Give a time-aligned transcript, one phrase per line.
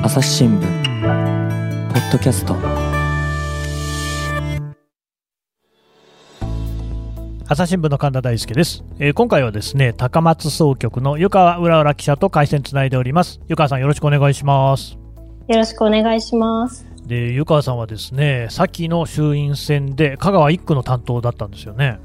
[0.00, 2.54] 朝日新聞ポッドキャスト。
[7.48, 13.40] 朝日新聞の神田大輔です、えー今回はですね高松総局の湯川浦浦記者と回線つないでおります。
[13.48, 14.96] 湯川さんよろしくお願いします。
[15.48, 16.86] よろしくお願いします。
[17.04, 21.98] で湯川さんはですね先の衆院選で香川1区の担当だったんですよね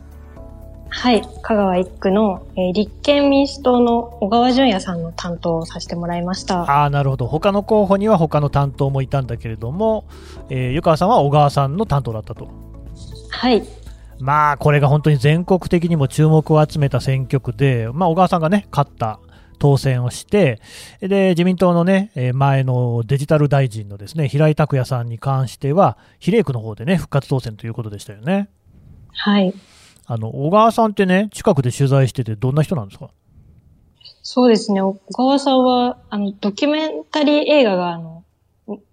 [0.96, 1.24] はい。
[1.42, 6.62] 香川一区の、えー立憲民主党の小川淳也さんの担当をさせてもらいました。
[6.62, 10.06] ああなるほど他の候補には他の担当もいたんだけれども、
[10.50, 12.48] えー湯川さんは小川さんの担当だったと
[13.30, 13.64] はい。
[14.20, 19.20] まあこれが本当に全国的にも注目を集めた選挙区で、まあ、小川さんがね勝った
[19.58, 20.62] 当選をして
[21.02, 28.50] で自民党のねえー前のデジタル大臣のですね平井拓也さんに関しては比例区の方でね復活当選ということでしたよね
[29.16, 29.54] はい。
[30.06, 33.10] あの小川さんってね近くで取材しててどんな人なんですか？
[34.26, 34.82] そうですね。
[34.82, 38.24] 小川さんは、あの、ドキュメンタリー映画が、あの、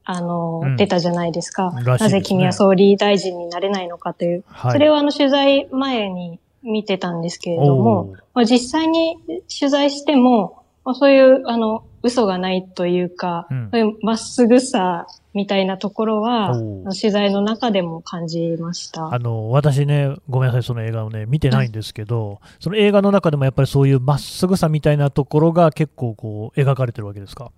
[0.04, 1.70] あの、うん出たじゃないですか。
[1.70, 4.44] すねなぜ君は総理大臣になれないのかという。
[4.46, 9.16] はいそれをあの、取材前に見てたんですけれどおもー、まあ、実際に
[9.48, 16.54] 取材しても、まあ、そういう、あの、嘘がないというか、うんそういうまっすぐさみたいなところは、
[17.00, 19.12] 取材の中でも感じました。
[19.12, 27.50] あの私ね、ごめんなさい、その映画をね、見てないんですけど、その映画の中でもやっぱりそういうまっすぐさみたいなところが結構こう描かれてるわけですか？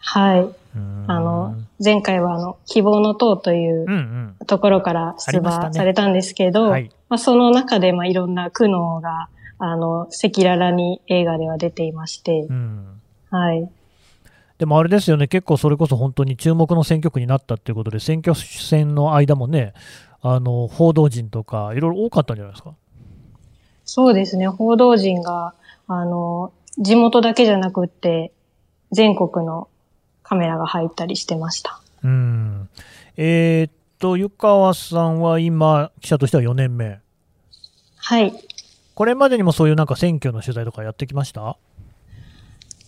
[0.00, 0.48] はい。
[1.08, 4.34] あの、前回はあの、希望の党という。
[4.46, 6.90] ところから出馬されたんですけど、はい。
[7.08, 9.28] まあ、その中でまあいろんな苦悩が、
[9.58, 12.97] あの、赤裸々に映画では出ていましてう、ん。
[13.30, 13.70] はい。
[14.58, 19.72] でもあれですよね、結構それこそ本当に注目の選挙区になったっていうことで、選挙戦の間もね、
[20.20, 22.74] あの報道陣とか、いろいろ多かったんじゃないですか？
[23.84, 25.54] そうですね、報道陣が、
[25.86, 28.32] あの、地元だけじゃなくって、
[28.90, 29.68] 全国の
[30.22, 31.80] カメラが入ったりしてました。
[32.02, 32.68] うん。
[33.16, 36.98] えーっと、湯川さんは今、記者としては4年目。
[37.96, 38.32] はい。
[38.94, 41.56] これまでにもそういうなんか選挙の取材とかやってきました？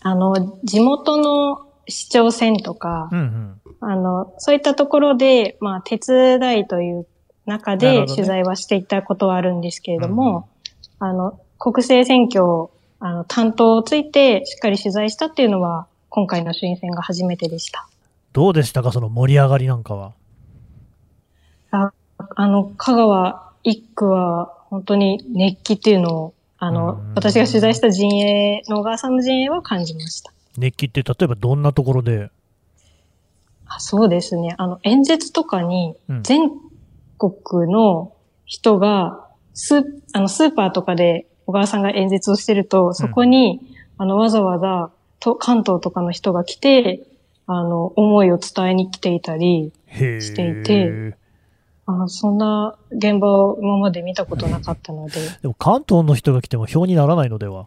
[0.03, 3.61] あの、地元の市長選とかうんう、ん。
[3.81, 7.07] あの、そういったところで、まあ、手伝いという
[7.47, 10.49] 中で取材はしていたことはあるんですけれども、
[10.99, 17.89] あの、国政選挙を、あの、担当をついてしっかり取材したっていうのは、今回の衆院選が初めてでした。
[18.33, 20.13] どうでしたか、その盛り上がりなんかは。
[21.71, 21.93] あ
[22.37, 26.75] あの、香川一区は、本当に熱気っていうのを、あうん。
[26.75, 30.33] の、私が取材した陣営、の小川さんの陣営は感じました。
[30.57, 32.31] 熱気って例えばどんなところで、
[33.67, 34.55] あそうですね。
[34.59, 36.51] あの、演説とかにうん、全
[37.19, 38.13] 国の
[38.45, 43.61] 人が、スー、あの、スーパーとかで小川さんが演説をしてると、そこに、
[43.97, 47.03] あの、わざわざ、と、関東とかの人が来て、
[47.47, 51.17] あの、思いを伝えに来ていたり、していて
[52.05, 57.67] あそんな現場を今まで見たことなかったので、でも関東の人が来ても票にならないのでは。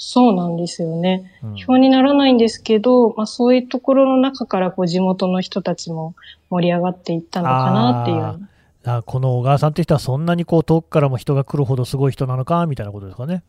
[0.00, 1.32] そうなんですよね。
[1.42, 6.14] うん票にならないんですけど、まあそういうところの中からこう地元の人たちも
[6.50, 8.48] 盛り上がっていったのかなっていう。
[8.84, 13.42] あこの小川さんって人はそんなにこう遠くからも人が来るほどすごい人なのかみたいなことですかね。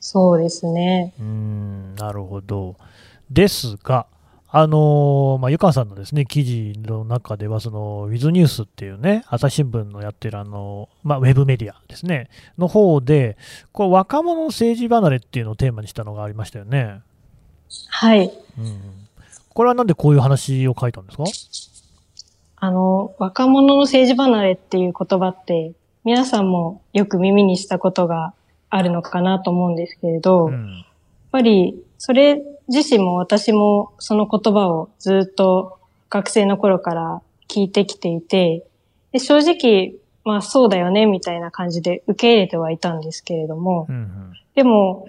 [0.00, 1.14] そうですね。
[1.18, 2.76] うーん、なるほど。
[3.30, 4.06] ですが、
[4.52, 12.28] あのーまあ、湯川さんのですね、記事の中では、その、ウィズニュースっていうね、朝日新聞のやってるあの、まあ、ウェブメディアですね、
[12.58, 13.36] の方で、
[13.70, 17.00] こう、若者の政治離れっていうのをテーマにしたのがありましたよね。
[17.88, 18.24] はい。
[18.58, 18.80] うん。
[19.54, 21.24] これはなんでこういう話を書いたんですか？
[22.56, 25.72] あの、若者の政治離れっていう言葉って、
[26.04, 28.34] 皆さんもよく耳にしたことが
[28.68, 30.84] あるのかなと思うんですけれど、やっうん。
[31.30, 38.64] ぱり、それ自身も私もその言葉をずっと学生の頃から聞いてきていて、
[39.12, 39.94] で正直、
[40.24, 44.32] まあそうだよね、みたいな感じで受け入れてはいたんですけれども、うんうん。
[44.54, 45.06] でも、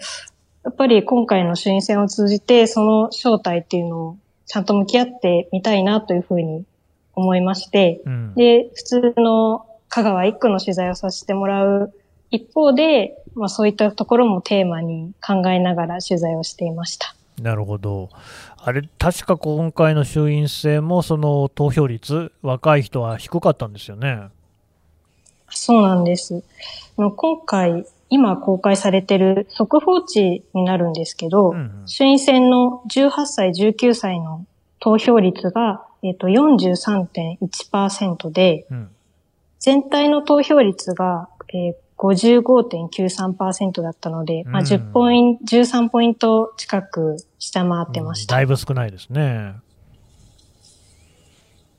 [0.63, 4.17] やっぱり今回の衆院選を通じて、その正体っていうのを
[4.47, 6.65] ちゃんと向き合ってみたいなというふうに
[7.13, 8.33] 思いまして、うん。
[8.35, 11.93] で、普通の香川一区の取材をさせてもらう
[12.31, 17.15] 一方で、まあそういったところもテーマに考えながら取材をしていました。
[17.39, 18.09] なるほど。
[18.57, 24.27] あれ、確か今回の衆院選も、その投票率、若い人は低かったんですよね。
[25.49, 26.43] そうなんです。
[26.97, 27.11] 今
[27.45, 34.45] 回、今公開されている速報値になるんですけど、うんうん衆院選の18歳、19歳の
[34.79, 38.89] 投票率が、えっと43.1%で、うん。
[39.59, 48.35] 全体の投票率が、えー55.93%だったので、まあ、10ポイント、13ポイント近く下回ってました。
[48.35, 49.53] だいぶ少ないですね。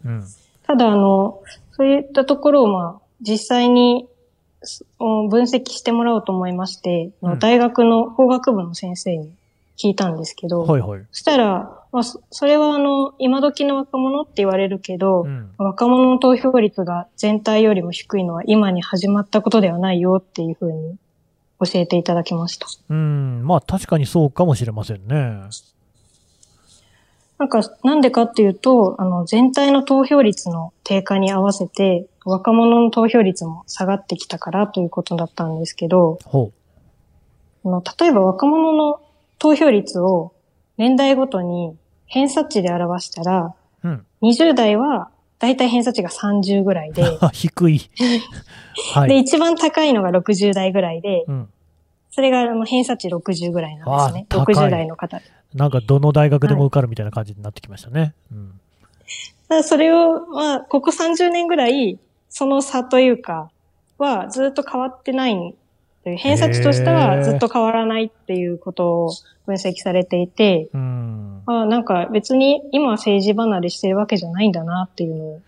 [0.05, 0.25] うん。
[0.65, 1.43] ただ、あの、
[1.73, 4.09] そういったところを、まあ、実際に
[4.63, 9.33] す分析してもらおうと思いまして、うん大学の法学部の先生に
[9.77, 11.03] 聞いたんですけど、はいはい。
[11.11, 15.51] そしたら、まあ、そそれはあの、今時の若者って言われるけど、うん。
[15.59, 20.97] 若者の投票率が全体よりも低いのは今に始まったことではないよっていうふうに
[21.61, 22.67] 教えていただきました。
[22.89, 23.43] うん。
[23.45, 25.43] まあ確かにそうかもしれませんね。
[27.39, 36.53] なんか、なんでかっていうと、あの、全体の投票率の低下に合わせて、若者の投票率も下がってきたからということだったんですけど、ほ
[37.65, 39.01] あの例えば若者の
[39.43, 40.33] 投票率を
[40.77, 43.89] 年代ごとに偏差値で表したら、う。
[43.89, 44.07] うん。
[44.23, 45.11] 20代は
[45.41, 47.03] だいたい偏差値が30ぐらいで、
[47.35, 47.81] 低い。
[48.95, 49.23] はで、い。
[49.23, 51.49] 一番高いのが60代ぐらいで、うん。
[52.13, 54.27] それがあの偏差値60ぐらいなんですね。
[54.31, 55.21] あ高い60代の方。
[55.55, 58.15] なんかどの大学でも受かるみたいな感じになってきましたね。
[58.31, 58.61] うん。
[59.49, 61.99] ただそれを、まあ、ここ30年ぐらい、
[62.29, 63.51] その差というか、
[63.99, 65.57] はずっと変わってない
[66.05, 69.13] という、偏差値としてはずっと変わらないっていうことを
[69.47, 71.43] 分析されていて、うん。
[71.47, 75.41] あなんか別に今は政治離れしてるわけじゃないんだなっていうのを。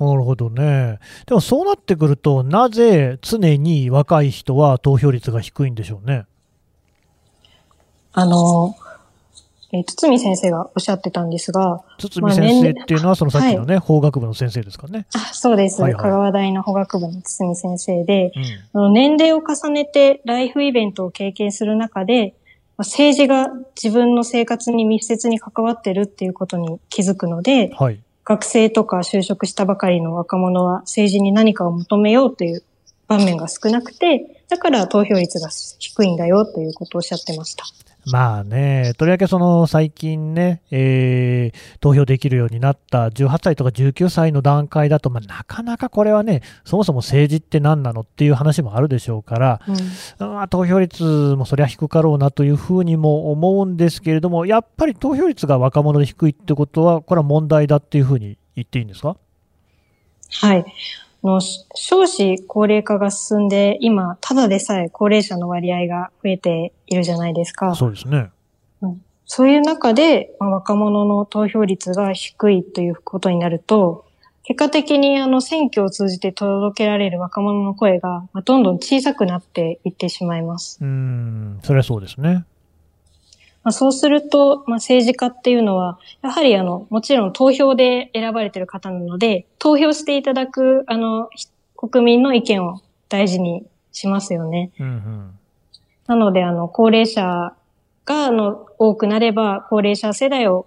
[0.00, 0.98] なるほどね。
[1.26, 6.24] でもそうなってくると、なぜ常に若い人は投票率が低いんでしょうね？
[8.12, 8.74] あの、
[9.72, 15.06] えー、堤先生がおっしゃってたんですが、堤先生っていうのは、そのさっきのね、法学部の先生ですかね。
[15.14, 18.80] あそうです、はいはい香川大の法学部の堤先生で、うん。
[18.80, 22.34] あの年齢を重ねてライフイベントを経験する中で、
[22.76, 23.48] まあ政治が
[23.80, 28.00] 自分の生活に密接に関わってるっていうことに気づくので、はい。
[28.24, 32.62] 学生とか就職したばかりの若者は政治に何かを求めようという
[33.08, 37.64] 場面が少なくて、だから投票率が低いんだよということをおっしゃってました。
[38.06, 51.02] まあね、とりわけその最近ね、えー投票できるようになった18歳とか19歳の段階だと、まあ、なかなかこれはね、そもそも政治って何なのっていう話もあるでしょうから、うんまあ、投票率
[51.36, 59.16] もそりゃ低かろうなというふうにも思うんですけれども、やっぱり投票率が若者で低いってことは、これは問題だっていうふうに言っていいんですか？
[60.42, 60.64] はい。
[61.22, 67.74] あのし少子高齢化が進んで、今、ただでさえ高齢者の割合が増えているじゃないですか。
[67.74, 68.30] そうですね。
[69.32, 74.04] そういう中で、まあ、若者の投票率が低いということになると、
[74.42, 80.78] 結果的にあの選挙を通じて届けられる若者の声が、まあ、どんどん小さくなっていってしまいます。
[80.80, 82.44] うーん、それはそうですね。
[83.62, 94.70] まあ、そうすると、まあ、政治家っていうのは、やはりあの、もちろん投票で選ばれている方なので、投票していただく、あの、ひ国民の意見を大事にしますよね。
[94.78, 95.38] うんうん。
[96.06, 97.54] なので、あの、高齢者
[98.04, 100.66] が、あの、多くなれば、高齢者世代を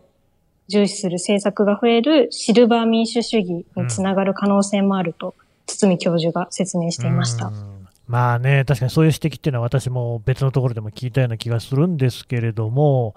[0.67, 5.35] 重視する政策が増えるシルバー民主主義につながる可能性もあると、
[5.65, 7.51] 堤教授が説明していましたう。
[7.51, 7.72] ん
[8.07, 13.15] まあね、確かにそういう指摘っていうのは私も別のところでも聞いたような気がするんですけれども、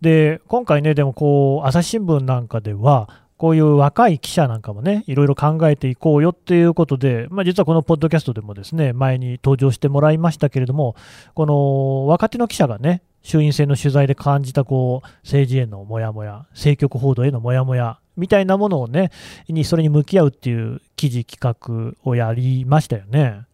[0.00, 3.08] で、今回ね、でもこう、朝日新聞なんかでは、
[3.38, 10.96] こういう若い記者なんかもね、いろいろ考えていこうよっていうことで、まあ、実はこのポッドキャストでもですね、前に登場してもらいましたけれども、
[11.34, 19.10] この若手の記者がね、衆院選の取材で感じたこう政治へのモヤモヤ、政局報道へのモヤモヤみたいなものをね、
[19.48, 23.47] にそれに向き合うっていう記事企画をやりましたよね。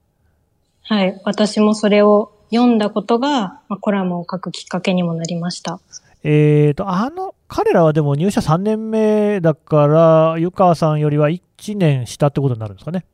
[0.84, 1.20] はい。
[1.24, 5.80] 私もそれを読んだことが、まあ、コラムを書くきっかけにもなりました。
[6.22, 13.04] えーと、あの、彼らはでも入社3年目だから、湯川さんよりは1年下ってことになるんですかね？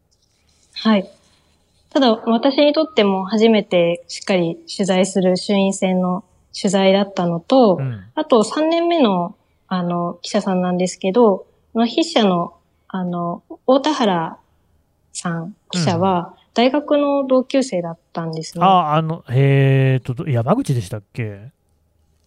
[0.75, 1.11] はい。
[1.91, 6.25] ただ、私にとっても初めてしっかり取材する衆院選の
[6.57, 8.05] 取材だったのと、うん。
[8.15, 9.35] あと3年目の、
[9.67, 12.55] あの、記者さんなんですけど、筆者の、
[12.89, 14.39] あの、大田原
[15.13, 18.65] さん、記者は、大学の同級生だったんですね。
[18.65, 21.53] あ、あの、えーと、山口でしたっけ？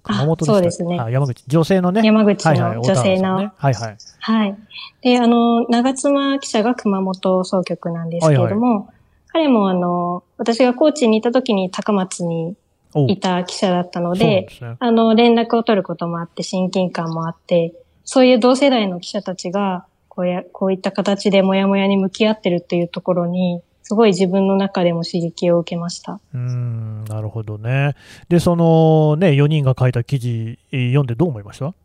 [0.02, 1.44] 熊本でしたそうですねあ、山口。
[1.48, 2.02] 女性のね。
[2.04, 3.98] 山口はいはい、の女性の、大田原さんねはいはい。
[4.20, 4.58] はい。
[5.02, 8.90] で、あの、長妻記者が熊本総局なんですけれども、
[9.28, 12.56] 彼もあの、私が高知にいた時に高松に
[12.96, 14.78] おいた記者だったので、ですね。
[14.80, 17.74] あの、連絡を取ることもあって、親近感もあって、
[18.04, 23.62] そういう同世代の記者たちが、こうや、こういった形でモヤモヤに向き合ってるっていうところに、
[23.93, 26.13] すごい自分の中でも刺激を受けました。
[26.33, 27.93] うーん、なるほどね。
[28.27, 31.75] で、そのね、4人が書いた記事えー読んでどう思いました？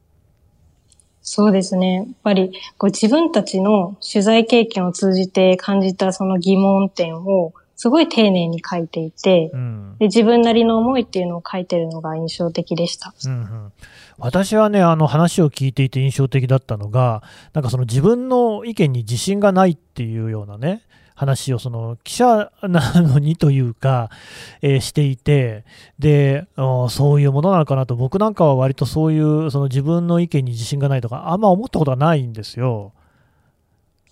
[1.20, 1.94] そうですね。
[1.96, 9.96] やっぱり、こう自分たちの取材経験を通じて感じたその疑問点をすごい丁寧に書いていて、うん。
[9.98, 13.12] で自分なりの思いっていうのを書いてるのが印象的でした。
[13.26, 13.72] うんうん、
[14.16, 17.22] 私はね、あの話を聞いていて印象的だったのが、
[17.52, 20.80] なんかその自分の意見に自信がないっていうようなね、
[21.18, 24.08] 話をその記者なのにというか、
[24.62, 25.64] えーしていて、
[25.98, 26.46] で、
[26.90, 32.92] そういうものなのかなと、僕なんかは割とそういうその自分の意見に自信がないとか、あんま思ったことがないんですよ。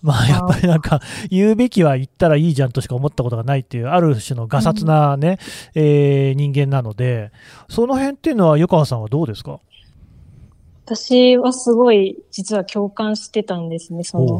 [0.01, 0.99] まあ、やっぱりなんか、
[1.31, 5.39] 言うべきは言ったらいいじゃんとしか思ったことがないっていう、ある種のガサツなね、
[5.75, 7.31] えー人間なので、
[7.69, 9.59] その辺っていうのは、湯川さんはどうですか？
[10.85, 14.39] 私はすごい実は共感してたんですね、その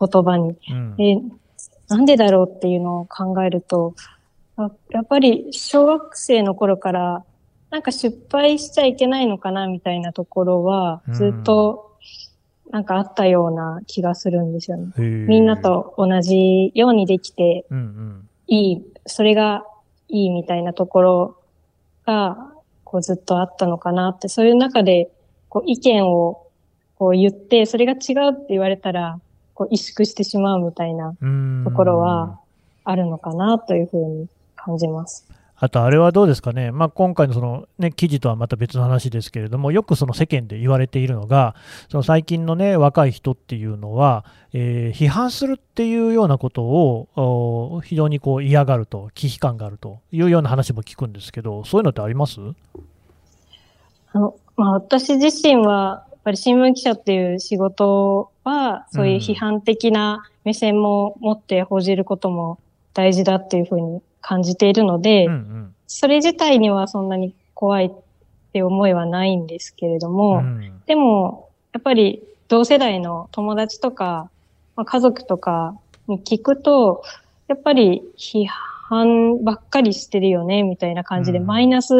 [0.00, 0.56] 言葉に。
[0.70, 0.96] うん。
[0.96, 1.18] で、
[1.90, 3.94] なんでだろうっていうのを考えると、
[4.56, 7.24] あやっぱり小学生の頃から、
[7.70, 11.96] なんか失敗しちゃいけないのかなみたいなところはうん、ずっと
[12.70, 14.92] なんかあったような気がするんですよね。
[14.96, 15.26] へー。
[15.26, 18.28] みんなと同じようにできてうんうん。
[18.46, 19.64] いい、それが
[20.08, 21.36] いいみたいなところ
[22.06, 22.52] が、
[22.84, 25.10] こうずっとあったのかなって、そういう中で、
[25.48, 26.46] こう意見を
[26.96, 29.20] こう言って、それが違うって言われたら、
[29.60, 31.14] こう萎縮してしまうみたいな
[31.64, 32.40] ところは
[32.82, 34.26] あるのかなというふうに
[34.56, 35.28] 感じます。
[35.54, 41.54] あと、あれはどうですかね、まあ、今回のその、ね、記事とはまた別の話ですけれども、よくその世間で言われているのが、
[41.90, 44.24] その最近の、ね、若い人っていうのは、
[44.54, 47.08] えー批判するっていうようなことを
[47.74, 52.40] お非常にこう嫌がると、危機感があるというような話も聞くんですけど、そういうのってあります？
[54.14, 62.58] あの、まあ私自身は、やっぱり新聞記者っていう仕事は、そういう批判的な目線も持って報じることも
[62.94, 65.74] 大事だっていうふうに感じているので、うんうん。
[65.86, 67.90] それ自体にはそんなに怖いっ
[68.52, 70.82] て思いはないんですけれども、うん。
[70.86, 74.28] でも、やっぱり同世代の友達とか、
[74.76, 75.76] まあ、家族とか
[76.08, 77.02] に聞くと、
[77.48, 81.46] やっぱり批判ばっかりしてるよね、みたいな感じで、うん。
[81.46, 81.94] マイナス、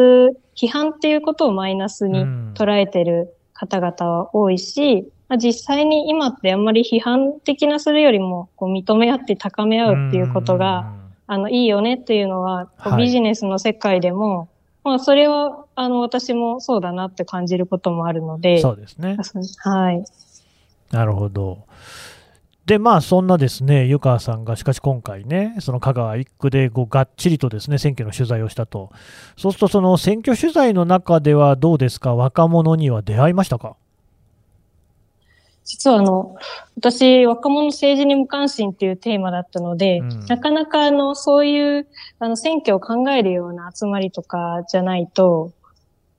[0.55, 2.53] 批判っていうことをマイナスにうん。
[2.55, 10.91] 捉えてる方々は多いし、まあ、実際に今ってあんまり批判的なするよりも、こう認め合って高め合うっていうことが、
[11.25, 14.49] あの、いいよねっていうのは、こうはいビジネスの世界でも、
[14.83, 19.15] まあ、それは、あの、私もそうだなって感じることもあるのうんで、そうですね。
[19.59, 20.03] はい。
[20.91, 21.59] なるほど。
[22.65, 28.89] で、まあ、そんなですね、湯川さんが、しかし今回ね、その香川一区でこうがっちりとですね、選挙の取材をしたと。
[29.37, 33.77] そうすると、その選挙取材の中ではどうですか、若者には出会いましたか？
[35.71, 36.35] 実はあの、
[36.75, 41.87] 私、若者政治に無関心っていうテーマだったので、うんなかなかあの、そういう、
[42.19, 45.53] あの、選挙を考えるような集まりとかじゃないと、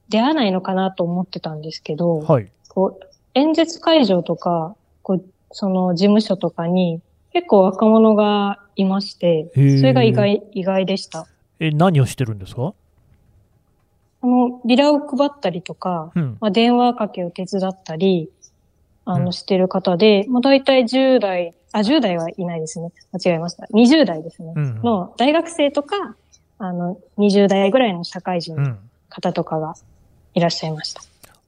[0.08, 2.50] 出会わないのかなと思ってたんですけど、はい。
[2.70, 7.02] こう、演説会場とか、こう、その事務所とかに、
[7.34, 11.26] 結構若者がいまして、それが意外、意外でした。
[11.60, 12.72] え、何をしてるんですか？
[14.22, 16.38] あの、ビラを配ったりとか、うん。
[16.40, 18.30] まあ、電話かけを手伝ったり、
[19.04, 22.92] あの、うんしてる方で、まあ、大体10代、あ、10代はいないですね。
[23.12, 23.66] 間違えました。
[23.72, 24.52] 20代ですね。
[24.54, 24.80] うん。
[24.82, 26.16] の大学生とか、
[26.58, 28.78] あの、20代ぐらいの社会人のうん。
[29.08, 29.74] 方とかが
[30.34, 31.02] いらっしゃいました。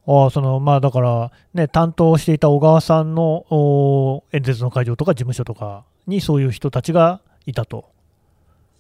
[0.07, 7.87] ああ、その、まあ、だから、ね、担当していた小川さんのお演説の会場とか事務所とかにそういう人たちがいたと。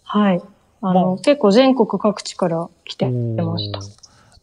[0.02, 0.42] はい。
[0.82, 3.80] あの、まあ結構全国各地から来てました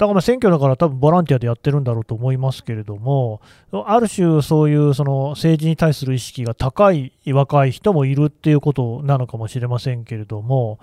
[0.01, 3.39] だからま選挙だから多分ボランティアでやってるんだろうと思いますけれども、
[3.85, 10.79] ある種そういうその政治に対する意識が高い若い人もいるっていうことなのかもしれませんけれども、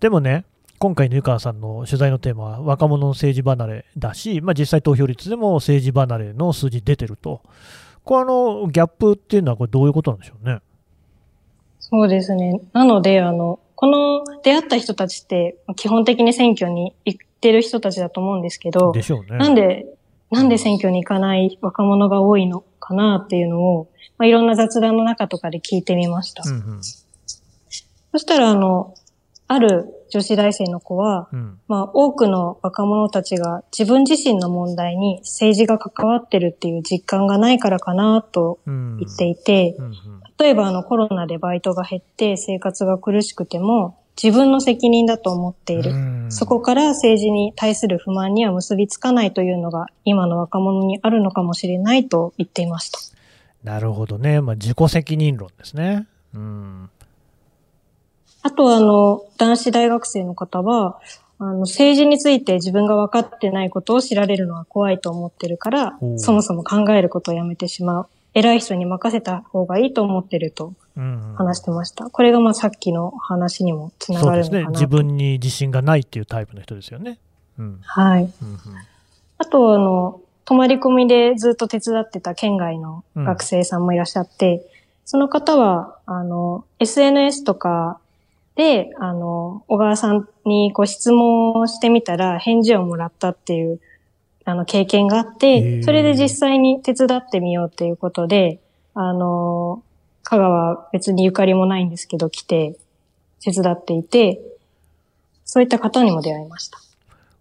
[0.00, 0.44] でもね、
[0.78, 7.40] 今回の湯川さんの取材のテーマは若者の政治離れだし、まあ、実際投票率でも政治離れの数字出てると。
[8.04, 10.60] これのギャップっていうのはこれどういうことなんでしょうね？
[11.80, 12.60] そうですね。
[12.74, 19.36] なので、あの、この出会った人たちって、基本的に選挙に行ってる人たちだと思うんですけど、でしょうね。
[19.36, 19.86] なんで、
[20.30, 26.44] なんで選挙に行かない若者が多いのかなっていうのを、まあ、いろんな雑談の中とかで聞いてみました。
[26.46, 26.80] うんうん
[28.14, 28.92] そしたら、あの、
[29.48, 39.94] ある女子大生の子は、うんまあ、多くの若者たちが自分自身の問題に政治が関わってるっていう実感がないからかなとうん言っていて、うんうん
[40.38, 45.92] 例えばあのコロナでバイトが減って生活が苦しくても自分の責任だと思っている。
[45.92, 52.98] うんそこから政治に対する不満には結びつかないというのが今の若者にあるのかもしれないと言っていました。
[53.62, 54.40] なるほどね。
[54.40, 56.06] まあ、自己責任論ですね。
[56.34, 56.90] うん。
[58.42, 60.98] あとはあの、男子大学生の方は、
[61.38, 68.06] あの、政治について自分が分かってないことを知られるのは怖いと思ってるからそもそも考えることをやめてしまう。
[68.34, 72.10] 偉い人に任せた方がいいと思ってるとうん話してました。
[72.10, 74.62] これがまあさっきの話にもつなそうですね。
[74.62, 74.80] がるのかなと。
[74.80, 77.18] 自分に自信がないっていうタイプの人ですよね。
[77.58, 77.80] うん。
[77.82, 78.22] はい。
[78.22, 78.58] うんうん
[79.38, 84.64] あと、あの、泊まり込みでずっと手伝ってた県外の学生さんもいらっしゃって、
[85.04, 87.98] その方は、あの、SNS とか
[88.54, 93.80] で、あの、小川さんにこう質問をしてみたら返事をもらったっていう、
[94.44, 98.60] あの、経験があって、それで実際に手伝ってみようっていうことで、
[98.94, 99.82] あの、
[100.32, 102.78] 香川別にゆかりもないんですけど、来て
[103.44, 104.40] 手伝っていて、
[105.44, 106.78] そういった方にも出会いました。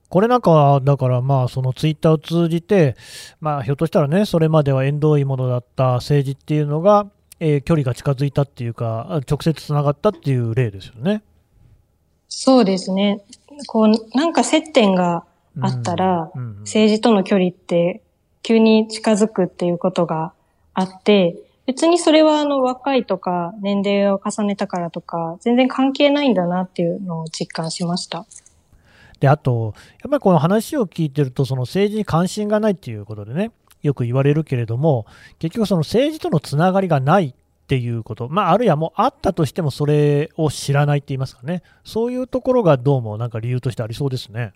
[0.09, 2.97] これなんかは、だからまあ、そのツイッターを通じて、
[3.39, 7.07] まあ、ひょっとしたらね、それまでは縁遠いものだった政治っていうのが、
[7.39, 11.23] えー距離が近づいたっていうか、直接つながったっていう例ですよね。
[12.27, 13.21] そうですね。
[13.67, 15.23] こう、なんか接点が
[15.61, 18.01] あったら、うんうん政治との距離って
[18.43, 20.33] 急に近づくっていうことが
[20.73, 21.37] あって、
[21.71, 28.25] 別にそれはあの若いとか年齢を重ねたからとか全然関係ないんだなっていうのを実感しました。
[29.21, 29.73] で、あと、
[30.03, 33.51] やっぱりこの話を聞いてると、その政治に関心がないっていうことでね、
[33.83, 35.05] よく言われるけれども、
[35.39, 37.33] 結局その政治とのつながりがないっ
[37.67, 44.51] ていうこと、まあ、あるいはもうあったとしてもそれを知らないって言いますかね、そういうところがどうもなんか理由としてありそうですね。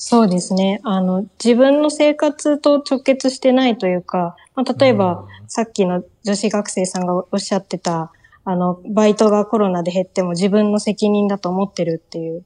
[0.00, 0.80] そうですね。
[0.84, 8.12] あの、自分の生活と直結してないというか、まあ、例えば、さっきの女子学生さんがおっしゃってた、
[8.44, 12.44] あの、バイトがコロナで減っても自分の責任だと思ってるっていう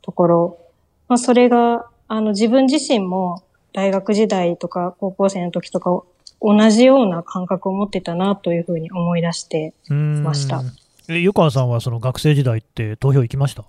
[0.00, 0.58] ところ。
[1.08, 3.42] まあ、それが、あの、自分自身も
[3.72, 6.02] 大学時代とか高校生の時とか
[6.40, 10.62] 同じような感覚を持ってたなというふうに思い出して、ました
[11.08, 13.64] え湯川さんはその学生時代って投票行きました？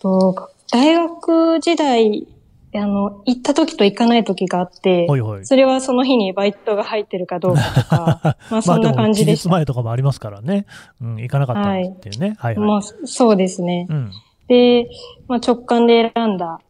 [0.00, 2.26] と大学時代、
[2.74, 5.46] あの、行った時と行かない時があって、はいはい。
[5.46, 9.48] それはその日にバイトが入ってるかどうかとか、 まあそんな感じでした。
[9.48, 10.66] まあ前とかもありますからね。
[11.00, 12.36] うん、行かなかったっていうね。
[12.38, 13.86] はい、はい、まあそうですね。
[13.88, 14.10] うん。
[14.48, 14.88] で、
[15.28, 16.60] まあ、直感で選んだ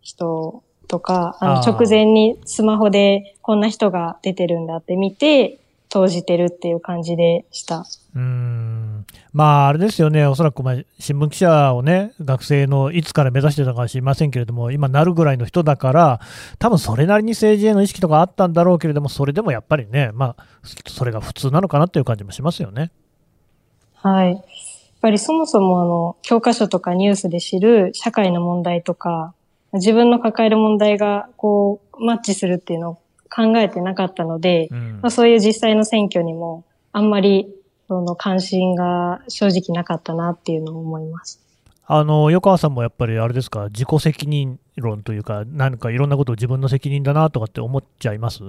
[0.00, 7.86] 人とか、あの直前にスマホでこんな人が出てるんだって見て、投じてるっていう感じでした。
[8.14, 8.85] うーん
[9.36, 16.20] まあ、あれですよね、おそらくまあ新聞記者をね、学生のいつから目指してたかは知りませんけれども、今なるぐらいの人だから、
[16.58, 20.46] 多分それなりに政治への意識とかあったんだろうけれども、それでもやっぱりね、まあ、
[20.86, 22.92] それが普通なのかなっていう感じもしますよね。
[23.96, 24.32] はい。
[24.32, 24.42] やっ
[25.02, 29.34] ぱりそもそもあの、教科書とかニュースで知る社会の問題とか、
[29.74, 32.94] 自分の抱える問題がこう、マッチするっていうのを
[33.28, 37.54] 考えてなかったので、うんまあ、そういう実際の選挙にもあんまり
[37.88, 41.40] その関心が正直なかったなっていうのを思います。
[41.86, 48.42] あの横川さんもやっぱりあれですか、自己責任論というか、何かいろんなことを自分の責任だなとかって思っちゃいます？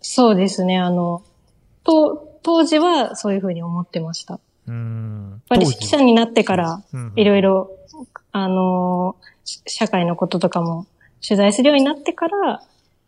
[0.00, 0.78] そうですね。
[0.78, 1.24] あの、
[1.82, 4.34] と、当時はそういうふうに思ってました。
[4.34, 7.70] やっうーんぱり当時記者になってからうんいろいろ、
[8.30, 10.86] あのし社会のこととかも
[11.26, 12.62] 取材するようになってから、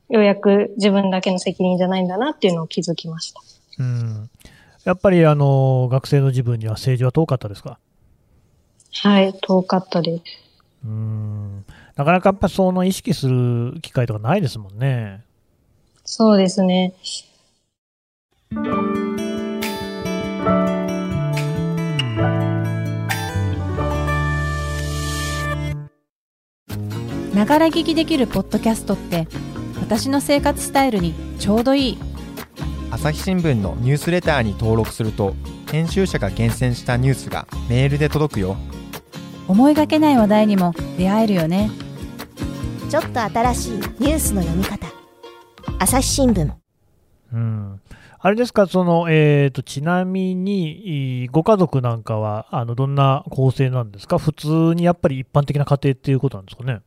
[0.08, 3.40] ようやく自分だけの責任じゃないんだなっていうのを気づきました。
[3.81, 4.31] うん
[4.85, 7.79] やっぱりあの学生の自分には政治は遠かったですか？
[9.03, 10.23] はい、遠かったです。
[10.85, 11.64] うーん
[11.97, 15.23] なかなかやっぱその意識する機会とかないですもんね。
[16.05, 16.95] そうですね。
[27.35, 29.27] ながら聞きできるポッドキャストって
[29.81, 31.99] 私の生活スタイルにちょうどいい
[32.92, 35.35] 朝日新聞のニュースレターに登録すると
[35.70, 38.57] 編集者が厳選したニュースがメールで届くよ。
[39.46, 41.70] 思いがけない話題にも出会えるよね。
[42.90, 44.88] ちょっと新しいニュースの読み方。
[45.79, 46.53] 朝日新聞。
[47.33, 47.81] うん。
[48.18, 56.81] あれですか、そのえー、とちなみに、いご家族なんかはあのどんな構成なんですか、普通にやっぱり一般的な家庭っていうことなんですかね？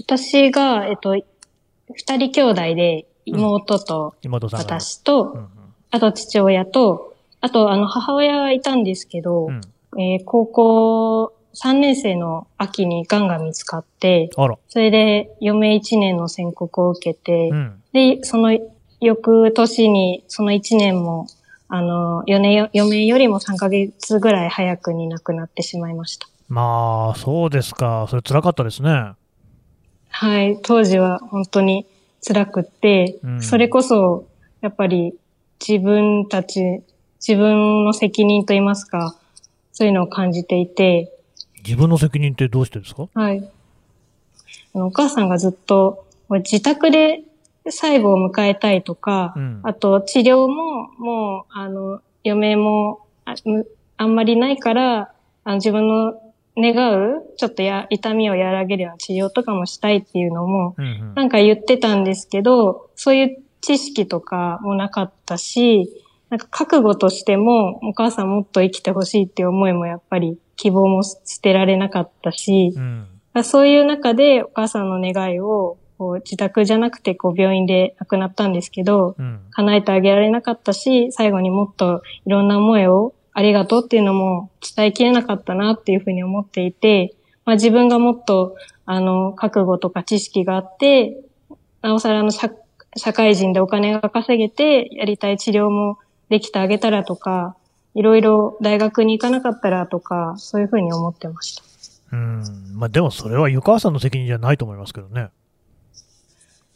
[0.00, 4.14] 私が、えっと、二人兄弟で、妹と。
[4.52, 5.48] 私と、
[5.90, 9.60] あと父親と、あとあの母親がいたんですけど、うん
[9.98, 14.30] えー高校3年生の秋に癌が見つかって、
[14.68, 18.56] それで余命1年の宣告を受けて、うん、で、その
[19.00, 21.26] 翌年に、その1年も、
[21.68, 26.28] あの、余命余命よりも3ヶ月ぐらい早くに亡くなってしまいました。
[26.48, 29.12] まあ、そうですか、それ辛かったですね。
[30.10, 31.86] はい、当時は本当に
[32.26, 33.42] 辛くって、うん。
[33.42, 34.26] それこそ、
[34.60, 35.14] やっぱり
[35.66, 36.82] 自分たち、
[37.26, 39.16] 自分の責任と言いますか、
[39.72, 41.12] そういうのを感じていて、
[41.64, 43.08] 自分の責任ってどうしてですか？
[43.14, 43.48] はい。
[44.74, 47.22] あのお母さんがずっと、自宅で
[47.70, 49.60] 最後を迎えたいとか、うん。
[49.62, 55.12] あと治療ももう、あの、余命もあむあんまりないから、
[55.44, 56.14] あの自分の
[56.56, 61.14] 願う、ちょっとや痛みを和らげるような治療とかもしたいっていうのも、うんうん。
[61.14, 65.90] なんか言ってたんですけど、そういう知識とかもなかったし、
[66.30, 73.06] なんか覚悟としても、お母さんもっと生きてほしいっていう思いもやっぱり希望も捨てられなかったし、うん。
[73.44, 79.40] そういう中でお母さんの願いをこう自宅じゃなくてこう病院で亡くなったんですけど、うん。
[79.50, 91.20] 叶えてあげられなかったし、最後にもっといろんな思いをありがとうっていうのも伝えきれなかったなっていうふうに思っていて、まあ自分がもっとあの覚悟とか知識があって、
[91.82, 92.50] なおさらあの社
[92.96, 95.98] 社会人でお金が稼げてやりたい治療も
[96.30, 97.56] できてあげたらとか、
[97.94, 101.62] いろいろ大学に行かなかったらとか、そういうふうに思ってました。
[102.12, 102.42] うん
[102.74, 105.28] まあ、でもそれは湯川さんの責任じゃないと思いますけどね。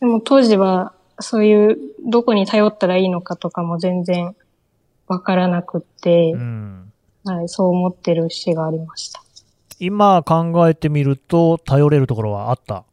[0.01, 4.37] でも当時はそういうどこに頼ったらいいのかとかも全然
[5.11, 6.93] わからなくって、うん
[7.25, 9.21] はい、そう思ってる節がありました。
[9.81, 12.85] 今考えてみると、頼れるところはあった？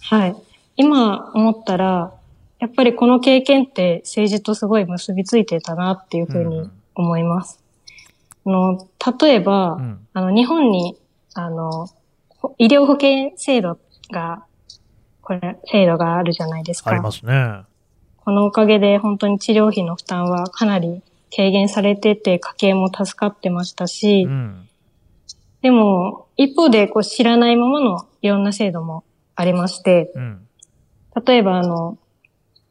[0.00, 0.34] はい。
[0.74, 2.12] 今思ったら、
[2.58, 7.62] やっぱりこの経験って政治とすごい結びついてたなっていうふうに思います。
[8.44, 8.88] あの
[9.20, 10.98] 例えば、うんあの日本に
[11.34, 11.86] あの
[12.30, 13.78] ほ医療保険制度
[14.10, 14.44] が、
[15.22, 16.90] これ、制度があるじゃないですか。
[16.90, 17.62] ありますね。
[18.24, 21.02] このおかげで本当に治療費の負担はかなり
[21.34, 24.68] 軽減されてて、家計も助かってましたし、うん。
[25.62, 29.04] でも、一方でこう知らないままのいろんな制度も
[29.36, 30.46] ありまして、うん。
[31.24, 31.98] 例えばあの、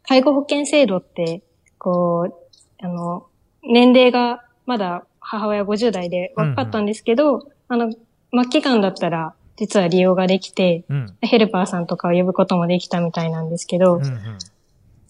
[0.08, 1.42] 介護保険制度って、
[1.78, 3.28] こう、あの、
[3.64, 11.18] 年齢がまだ母親50代で若かったんですけど、あの、末期間だったら実は利用ができて、うん。
[11.22, 14.04] ヘルパーさんとかを呼ぶこともできたみたいなんですけど、うん。
[14.04, 14.38] うん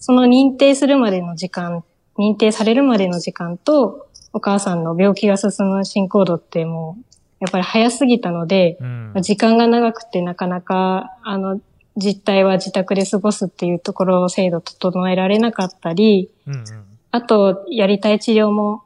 [0.00, 1.84] その認定するまでの時間、
[2.18, 7.04] 認定されるまでの時間と、お母さんの病気が進む進行度ってもう、
[7.40, 9.12] やっぱり早すぎたので、うん。
[9.22, 11.60] 時間が長くてなかなか、あの、
[11.96, 16.54] 実態は自宅で過ごすっていうところを制度整えられなかったり、うん。
[16.54, 16.64] うん。
[17.10, 18.82] あと、やりたい治療も、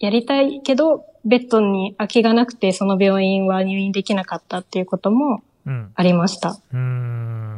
[0.00, 5.92] やりたいけど、ベッドに空きがなくて、その病院は入院できなかったっていうこともうん。
[5.94, 6.50] ありました。
[6.50, 7.57] うーん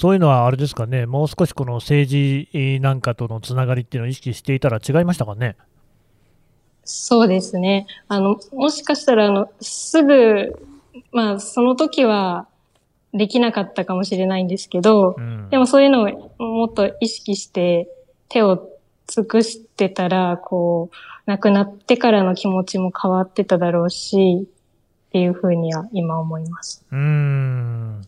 [0.00, 5.56] そういうのはあれですかね、もう少しこの政治なんかとのつながりっていうのを意識していたら違いましたかね。
[6.84, 7.86] そうですね。
[8.08, 10.58] あの、もしかしたら、あの、すぐ、
[11.12, 12.48] まあ、その時は
[13.12, 17.86] できなかったかもしれないんですけど、うん、でもそういうのをもっと意識して
[18.30, 18.70] 手を
[19.06, 24.48] 尽くしてたら、こう、亡くなってからの気持ちも変わってただろうし、
[25.10, 26.86] っていうふうには今思います。
[26.90, 28.00] うーん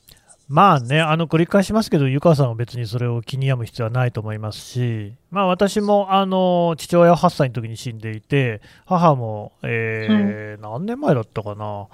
[0.52, 11.88] まあね、あの繰り返しますけど、湯川さんは別にそれを気に病む必要はないと思いますし、まあ、私もあの父親は8歳の時に死んでいて、母も、えー何年前だったかな、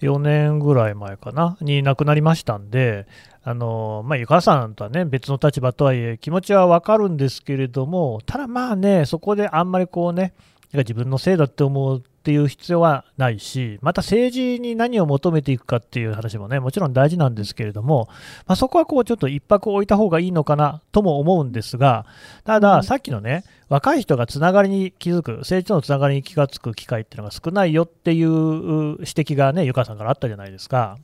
[0.00, 3.06] 4年ぐらい前かな、に亡くなりましたんで、
[3.44, 10.32] あのまあ、湯川さんとはね、別の立場とはいえ、気持ちはわかるんですけれども、ただまあね、そこであんまりこうね、
[10.72, 18.08] 自分のせいだって思うっていう必要はないし、また政治に何を求めていくかっていう話もね、もちろん大事なんですけれども、
[18.46, 22.04] まあ、そこはこうちょっと一泊置いた方がいいのかなとも思うんですが、
[22.44, 30.98] ただ、さっきのね、若い人がつながりに気づく、政治とのつながりに気がつく機会っていうのが少ないよっていう指摘がね、湯川さんからあったじゃないですか。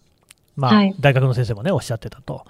[0.54, 2.44] まあ、はい大学の先生もね、おっしゃってたと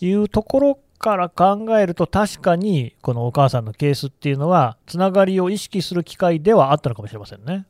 [0.00, 7.66] いうところから考えると、確かにこのお母さんのケースっていうのは、つながりを意識する機会ではあったのかもしれませんね。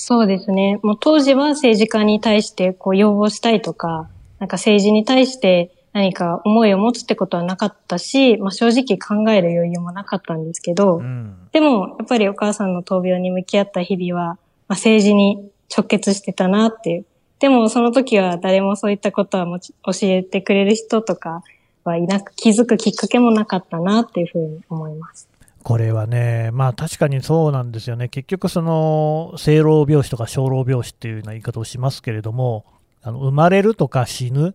[0.00, 0.78] そうですね。
[0.84, 4.08] もう当時は政治家に対してこう要望したいとか、
[4.38, 11.48] なんか政治に対して何か思いを持つってことはなかったし、まあ、正直考える余裕もなかったんですけど、うん。
[11.50, 17.06] でも、やっぱりお母さんの闘病に向き合った日々は、まあ、政治に直結してたなっていう。
[17.40, 21.42] でも、その時は誰もそういったことはもち教えてくれる人とか
[21.82, 25.28] はいなく、気づくきっかけもなかったなっていうふうに思います。
[25.62, 28.08] これはね、まあ確かにそうなんですよね。
[28.08, 32.64] 結局その、生老病死とか小老病死っていうような言い方をしますけれども、
[33.02, 34.54] あの生まれるとか死ぬ、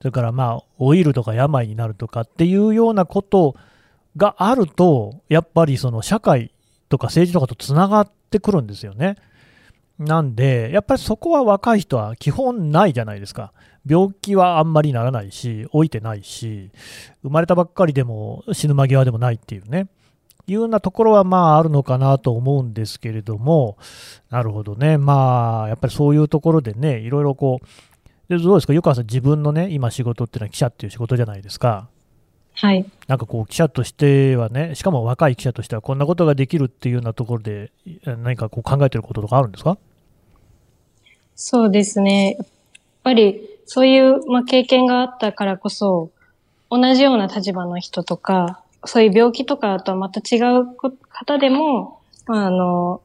[0.00, 3.56] それからまあ、老いるとか病になるとかっていうようなこと
[4.16, 6.52] があると、やっぱりその社会
[6.88, 9.16] とか政治とかとつながってくるんですよね。
[9.98, 13.52] なんで、やっぱりそこは若い人は基本ないじゃないですか。
[13.84, 16.70] 病気はあんまりならないし、老いてないし、
[17.22, 19.88] 生まれたばっかりでも死ぬ間際でもないっていうね。
[20.48, 23.76] いうようなところはまああるのかなと思うんですけれども、
[24.30, 27.66] なるほどね、まあやっぱりそういうところでね、いろいろこう、
[28.28, 31.88] でどうですか、湯川さん、自分のね、今仕事っていうのは記者っていう仕事じゃないですか。
[32.54, 32.84] はい。
[33.06, 39.78] なんかこう、記者としてはね、しかも若い記者としては、こんなことができるっていうようなところで、え何かこう考えてることとかあるんですか？
[41.36, 42.36] そうですね。
[42.36, 42.46] やっ
[43.04, 46.10] ぱり、そういう、まあ、経験があったからこそ、
[46.68, 53.02] 同じような立場の人とか、そういう病気とかとはまた違うこ方でも、まあ、あの、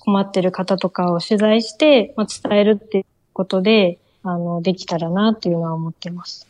[0.00, 6.46] 困ってる方とかを取材して、まあ、伝えるっていうことで、あの、できたらなっていうのは思ってます。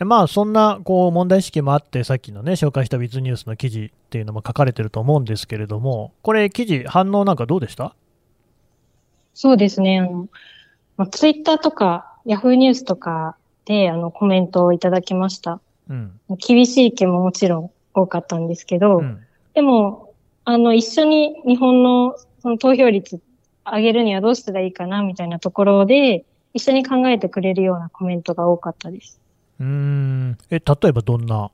[0.00, 7.94] えまあ、そんなこう問題意識もあって、さっきのね、紹介したウィズニュースの記事っていうのも書かれてると思うんですけれども、これ、記事、反応なんかどうでした？
[9.34, 10.00] そうですね。
[10.00, 10.28] あの、
[10.96, 13.36] まあ、ツイッターとか、ヤフーニュースとか
[13.66, 15.60] で、あの、コメントをいただきました。
[15.90, 16.18] うん。
[16.38, 19.20] 厳しい意見ももちろん多かったんですけど、うん。
[19.54, 23.20] でも、あの、一緒に日本のその投票率
[23.64, 29.20] 上げるにはどうしたらいいかな、みたいなところで、一緒に考えてくれるようなコメントが多かったです。
[29.60, 30.38] うーん。
[30.50, 31.50] え、例えばどんな？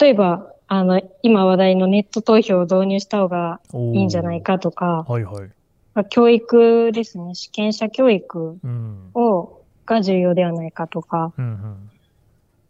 [0.00, 5.50] 例えば、あの、今話題のネット投票を導入した方がいいんじゃないかとか、はいはい。
[5.94, 9.10] まあ教育ですね、主権者教育うん。
[9.14, 11.90] を、が重要ではないかとか、うんうん。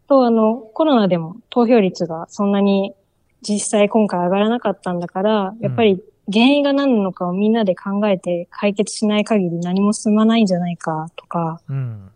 [0.09, 2.93] と、あの、コロナでも投票率がそんなに
[3.41, 12.11] 実際今回上がらなかったんだから、やっぱり原因が何なのかをみんなで考えて解決しない限り何も進まないんじゃないかとか、うん。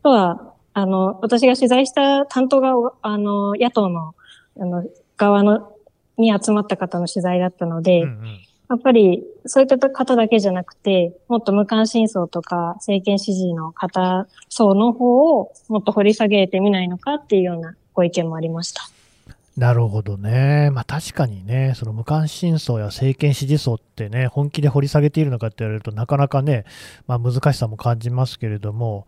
[0.00, 4.14] あとは、あの、私が取材した担当が、あの、野党の、
[4.58, 4.84] あの、
[5.16, 5.72] 側の、
[6.16, 18.82] に集まった方の取材だったので、うんうんやっぱり、そういった方だけじゃなくて、もっと無関心層とか、政権支持の方層の方をもっと掘り下げてみないのかっていうようなご意見もありました。
[19.56, 20.70] なるほどね。
[20.70, 26.64] まあ確かにね、その無関心層や政権支持層ってね、本気で掘り下げているのかって言われるとなかなかね、
[27.06, 29.06] まあ難しさも感じますけれども、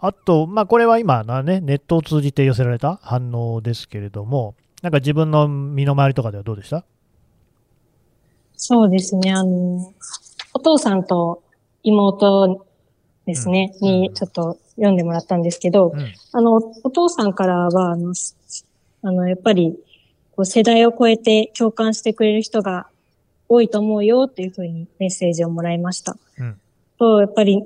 [0.00, 6.84] あと、まあこれは今のね、ネットを通じて寄せられた反応ですけれども、なんか自分の身の回りとかではどうでした？
[8.64, 9.32] そうですね。
[9.32, 9.92] あの、
[10.54, 11.42] お父さんと
[11.82, 12.64] 妹
[13.26, 16.14] ですね、うんにちょっと読んでもらったんですけど、うん。
[16.30, 18.36] あの、お父さんからは、あの、す
[19.02, 19.76] あの、やっぱり、
[20.36, 22.86] こう世代を超えて共感してくれる人が
[23.48, 26.16] 多いと思うよっていうふうにメッセージをもらいました。
[26.38, 26.60] うん
[26.98, 27.60] と、やっぱり、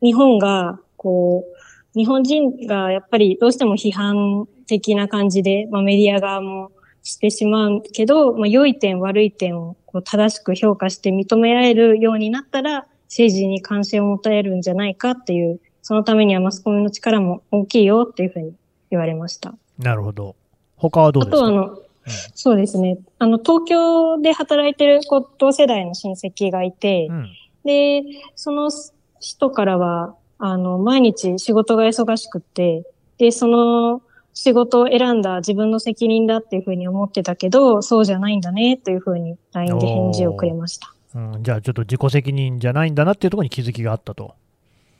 [0.00, 6.70] 日本が、こう、日本人がやっぱりどうしても批判的な感じで、まあメディア側も
[7.02, 18.54] してしまうけど、まあ良い点悪い点をこう正しく評価して認められるようになったら、政治に関心を持たれるんじゃないかっていう、そのためにはマスコミの力も大きいよっていうふうに
[18.90, 19.54] 言われました。
[19.78, 20.36] なるほど。
[20.76, 22.98] 他はどうあとはあですかの、そうですね。
[23.18, 25.00] あの、東京で働いてる
[25.38, 27.30] 同世代の親戚がいて、うん。
[27.64, 28.02] で、
[28.36, 28.70] その
[29.18, 32.84] 人からは、あの、毎日仕事が忙しくって、
[33.18, 34.02] で、その
[34.42, 40.94] 仕事を選んだ自分の責任だっていうふうに思ってたけど、そうじゃないんだねというふうに LINE で返事をくれました。
[41.14, 44.34] うん、じゃあちょっと自己責任じゃないんだなっていうところに気づきがあったと。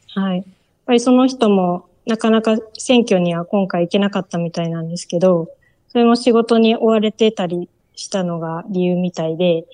[0.09, 0.37] はい。
[0.37, 0.45] やっ
[0.85, 5.49] ぱりその人もなかなか選挙には今回行けなかったみたいなんですけど、
[5.89, 9.65] それも仕事に追われてたりしたのが理由みたいで、やっ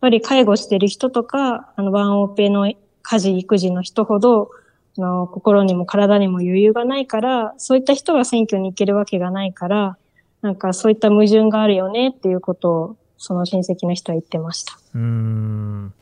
[0.00, 2.68] ぱり介護してる人とか、あの、ワンオペの
[3.02, 4.61] 家事、育児の人ほど、あ
[4.98, 9.96] の心にも体にも余裕がないから、そういった人が選挙に行けるわけがないから、
[10.42, 14.76] なんかそういった矛盾があるよねっていうことを、その親戚の人は言ってました。
[14.94, 15.92] うん。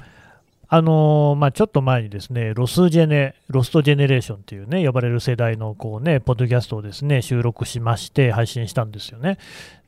[0.72, 9.38] あのまあ、ちょっと前にですね、ロスジェネ、ロストジェネレーションっていうね、呼ばれる世代のこうね、ポッドキャストをですね、収録しまして配信したんですよね。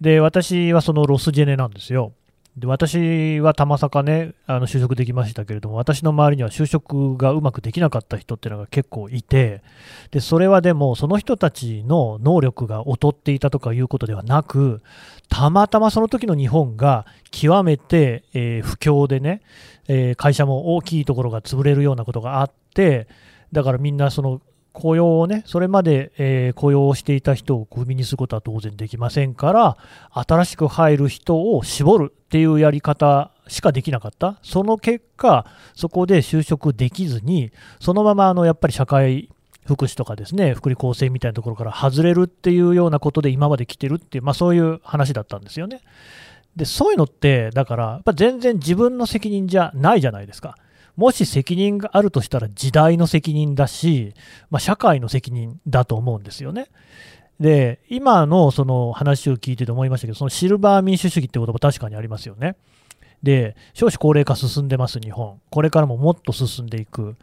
[0.01, 2.13] で、私はそのロスジェネなんですよ。
[2.57, 9.63] で、私はたまさかね、あの就職できましたけれども、私の周りには就職がうまくできなかった人っていうのが結構いて、
[10.11, 14.83] で、それはでも、その人たちの能力が劣っていたとかいうことではなく、
[15.31, 19.41] たまたまその時の日本が極めて、えー不況でね、
[19.89, 23.09] えー会社も大きいところが潰れるようなことがあって、
[23.53, 29.77] だからみんなその雇用をね、それまで、えー雇用をしていた人をクビにすることは当然できませんから、
[30.13, 34.39] 新しく入る人を絞るっていうやり方しかできなかった。
[34.43, 39.29] その結果、そこで就職できずに、そのままあのやっぱり社会
[39.67, 45.81] 福祉とかですね、福利厚生みたいなところから外れるっていうようなことで今まで来てるっていう、まあそういう話だったんですよね。
[46.57, 50.57] で、そういうのって、だから、やっぱ全然自分の責任じゃないじゃないですか。
[50.97, 54.15] もし責任があるとしたら時代の責任だし、
[54.51, 56.69] まあ、社会の責任だと思うんですよね。
[57.41, 62.57] で、今のその話を聞いてて思いましたけど、そのシルバー民主主義って言葉確かにありますよね。
[63.23, 65.41] で、少子高齢化進んでます、日本。
[65.51, 67.17] これからももっと進んでいく。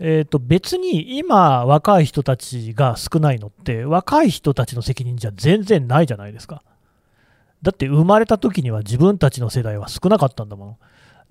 [0.00, 6.62] えー、と別に今、若い人たちが少ないのって、若い人たちの責任じゃ全然ないじゃないですか。
[7.62, 10.76] だって生まれた時には自分たちの世代は少なかったんだもん。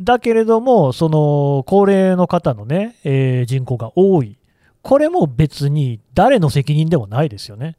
[0.01, 4.37] だけれども、その高齢の方のね、えー人口が多い。
[4.81, 7.77] これも別に誰の責任でもないですよね。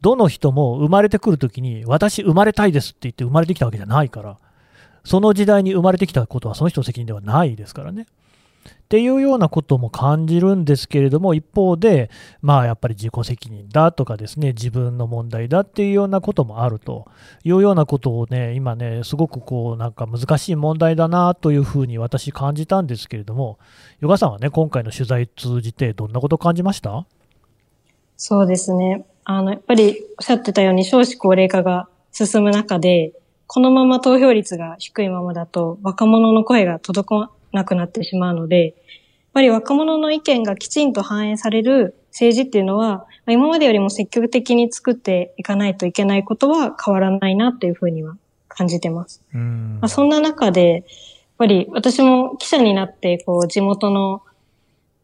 [0.00, 4.36] どの人も生まれてくるときに、私生まれたいですって言って生まれてきたわけじゃないから、
[5.04, 8.06] その時代に生まれてきたことはその人の責任ではないですからね。
[8.66, 12.10] っていうようなことも感じるんですけれども、一方で、
[12.42, 17.06] まあやっぱり自己責任だとかですね、自分の問題だっていうようなこともあると
[17.42, 23.58] いうようなことをね、今ね、すごくこう、なんか難しい問題だなというふうに私感じたんですけれども、
[24.00, 27.06] ヨガさんはね、今回の取材通じてどんなこと感じました？
[28.16, 29.04] そうですね。
[29.24, 33.12] あの、やっぱりおっしゃってたように少子高齢化が進む中で、
[33.46, 38.74] このまま投票率が低いままだと若者の声が届かなくなってしまうので、やっ
[39.32, 48.16] ぱり若者の意見がきちんと反映される政治っていうのは、まあ今までよりも積極的に作っていかないといけないことは変わらないなっていうふうには
[48.48, 49.22] 感じてます。
[49.34, 50.82] うんまあ、そんな中で、やっ
[51.38, 54.22] ぱり私も記者になって、こう、地元の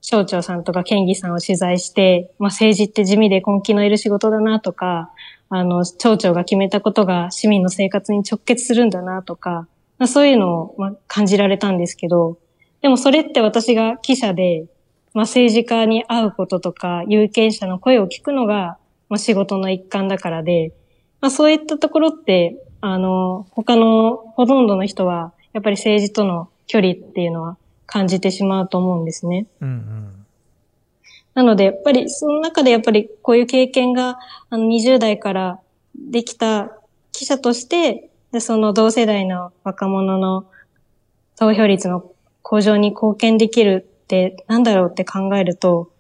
[0.00, 5.10] 省庁さんとか県議さんを取材して、まあ、政治って地味で根気のいる仕事だなとか、
[5.48, 9.66] あの、町長が決めたことが市民の生活に直結するんだなとか、
[10.00, 12.38] まあ、そういうのを、まあ、感じられたんですけど、
[12.80, 14.64] でもそれって私が記者で、
[15.12, 18.78] まあ、政治家に会うこととか、有権者の声を聞くのが、
[19.10, 20.72] まあ、仕事の一環だからで、
[21.20, 29.46] まあ、そういったところって、あの、他のほとんどの人は、やっぱり政治との距離っていうのは感じてしまうと思うんですね。
[29.60, 30.16] うんうん
[31.32, 34.18] なので、やっぱり、その中でやっぱりこういう経験が、
[34.50, 35.60] あの、20代から
[35.94, 36.76] できた
[37.12, 40.47] 記者として、でその同世代の若者の
[41.37, 42.12] 投票率の
[42.43, 45.90] 向上に貢献できるってなんだろうって考えると、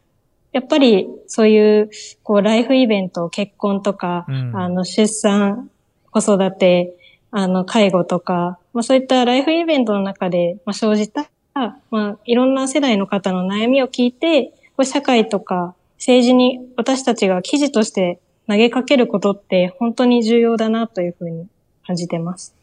[0.52, 1.90] やっぱりそういう、
[2.24, 4.56] こう、ライフイベント、結婚とか、うん。
[4.56, 5.70] あの、出産、
[6.10, 6.96] 子育て、
[7.30, 21.46] あの、介護とか、まあそういったライフイベントの中で、まあ、生じた、まあ、いろんな世代の方の悩みを聞いて、こう社会とか政治に私たちが記事として投げかけることって本当に重要だなというふうに
[21.90, 22.54] 感じてます。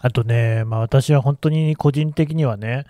[0.00, 2.84] あとね、まあ、私は本当に個人的にはね、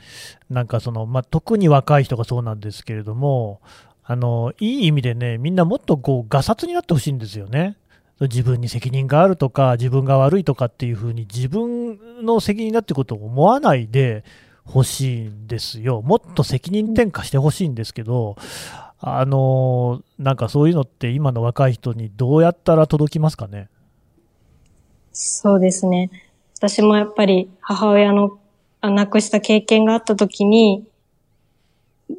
[0.51, 3.61] なんかその、まあ、特に若い人がそうなんですけれども、
[4.05, 7.77] あのいい意味でね、みんなもっとこう、がさつになってほしいんですよね。
[8.21, 14.25] 自分に責任があるとか、自分が悪いとかっていうふうに、自分の責任だってことを思わないで
[14.65, 16.01] ほしいんですよ。
[16.03, 18.37] もっと責任転嫁してほしいんですけど、
[18.99, 23.69] あのなんかそういうのって、今の若い人にどうやったら届きますかね。
[25.19, 26.11] そうですね。
[26.59, 28.39] 私もやっぱり母親の
[28.83, 30.85] 亡くした経験があった時に、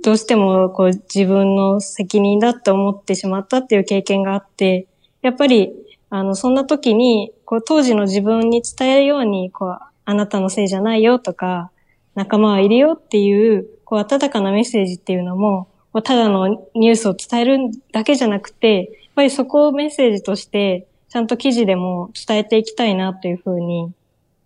[0.04, 4.88] どうしてもこう自分の責任だって思ってしまったっていう経験があって、
[5.22, 5.72] やっぱり
[6.10, 11.70] あのそんな時にこう当時の自分に伝えるようにこうあなたのせいじゃないよとか
[12.16, 15.68] 仲間はいるよっていうこう温かなメッセージっていうのも
[16.04, 17.58] ただのニュースを伝える
[17.92, 23.92] だけじゃなくてやっぱりそこをメッセージとしてちゃんと記事でも伝えていきたいなというふうに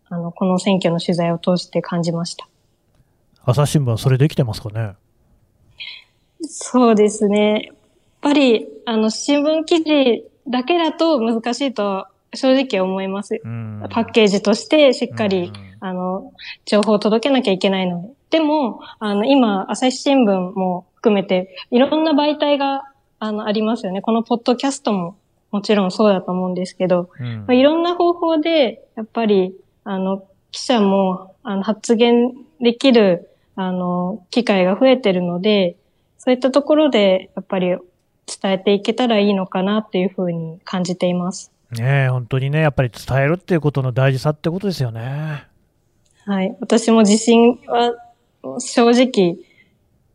[0.09, 2.47] あのこの選挙の取材を通して感じました。
[3.43, 4.93] 朝日新聞はそれできてますかね？
[6.43, 7.63] そうですね。
[7.65, 7.75] やっ
[8.21, 13.41] ぱり、あの、新聞記事だけだと難しいと正直思います。
[13.43, 16.33] うんパッケージとしてしっかり、うんあの、
[16.65, 18.37] 情報を届けなきゃいけないので。
[18.37, 22.83] でも、あの、今、朝日新聞も含めて、いろんな媒体が、
[23.19, 24.01] あの、ありますよね。
[24.01, 25.17] このポッドキャストも
[25.51, 35.75] もちろんそうだと思うんですけど、うんまあ、いろんな方法で、やっぱり、あの、記者も、あの、発言できる、あの、機会が増えてるので、
[36.17, 37.75] そういったところで、やっぱり
[38.25, 41.51] 伝えていけたらいいのかなっていうふうに感じています。
[41.71, 45.47] ねえ本当にね、やっぱり伝えるっていうことの大事さってことですよね。
[46.25, 46.55] はい。
[46.59, 47.95] 私も自信は、
[48.59, 49.37] 正直、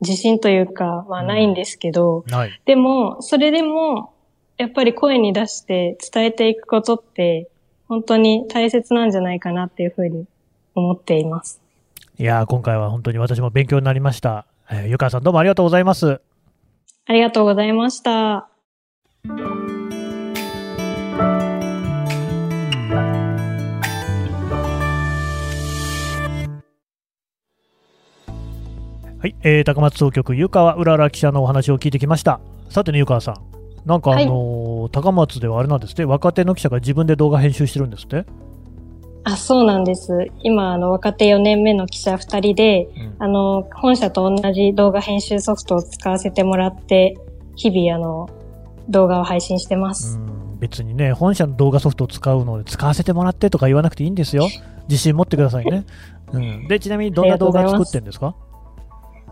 [0.01, 2.61] 自信というか、まあないんですけど、はい。
[2.67, 4.13] でも、それでも、
[4.59, 7.51] やっぱり声に出して伝えていくことって、
[7.89, 10.27] 本当に大切なんじゃないかなっていうふうに
[10.75, 11.61] 思っています。
[12.19, 14.47] いやー今回は本当に私も勉強になりました。
[14.71, 16.21] えーゆかさんどうもありがとうございます。
[17.07, 18.11] ありがとうございました。
[18.11, 18.49] は
[29.25, 32.41] い、えー高松総局湯川うらら記者のお話を聞いてきました。
[32.71, 33.56] さてね、湯川さん。
[33.87, 38.25] なんかあのー高松ではあれなんですね、若手の記者が自分で動画編集してるんですって？
[39.25, 40.29] あ、そうなんです。
[40.43, 47.17] 今、あの、若手4年目の記者2人で、うんあの、本社と同じ動画編集ソフトを使わせてもらって、
[47.57, 48.29] 日々、あの、
[48.89, 50.19] 動画を配信してます。
[50.19, 54.49] うん別にね、本社の動画ソフトを使うので使わせてもらってとか言わなくていいんですよ。
[54.89, 55.85] 自信持ってくださいね。
[56.33, 58.29] うん、 で、ちなみにどんな動画作ってるんですか？
[58.29, 58.35] あ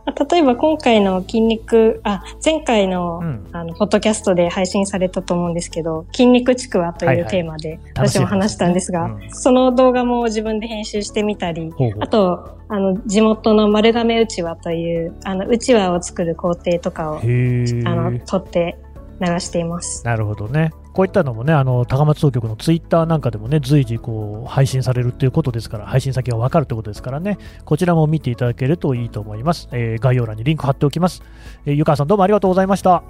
[0.06, 3.48] 例えば今回の筋肉、あ、前回の、うん。
[3.52, 7.24] あの、ポッドキャストで配信されたと思うんですけど、筋肉ちくわとはいはい。
[7.24, 9.30] いうテーマで、私も話したんですが、うん。
[9.30, 11.98] その動画も自分で編集してみたり、ほうほう。
[12.00, 18.76] あと、あの、地元の丸亀うちわという、あの、うちわを作る工程とかを、あの、撮って
[19.20, 20.04] 流しています。
[20.04, 20.70] なるほどね。
[20.94, 29.68] こういったのもね、あの高松総局のツイッターなんかでもね、随時こう配信されるということですから、配信先が分かるということですからね、こちらも見ていただけるといいと思います。
[29.72, 31.22] えー概要欄にリンク貼っておきます。
[31.66, 32.94] えーゆかわさんどうもありがとうございました。
[32.96, 33.02] あ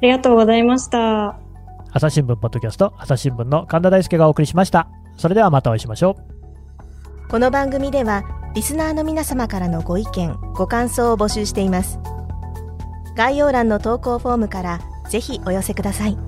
[0.00, 1.38] りがとうございました。
[1.92, 4.88] 朝日新聞ポッドキャスト、朝日新聞の神田大輔がお送りしました。
[5.16, 6.38] それではまたお会いしましょう。
[7.28, 8.22] この番組では
[8.54, 11.98] リスナーの皆様からのご意見ご感想を募集しています
[13.16, 16.27] 概要欄の投稿フォームからぜひお寄せください